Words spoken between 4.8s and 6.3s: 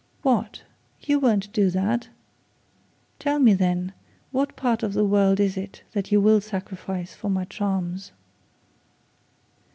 of the world is it that you